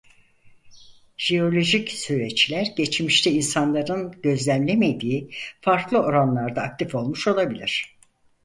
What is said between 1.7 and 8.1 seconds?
süreçler geçmişte insanların gözlemlemediği farklı oranlarda aktif olmuş olabilir.